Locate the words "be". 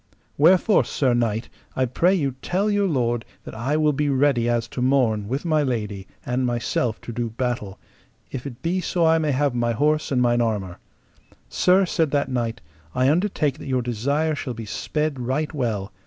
3.93-4.09, 8.63-8.81, 14.55-14.65